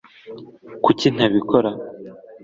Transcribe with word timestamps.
kuki 0.83 1.07
ntabikora 1.15 1.69